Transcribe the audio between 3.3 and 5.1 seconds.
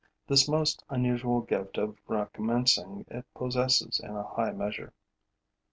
possesses in a high measure.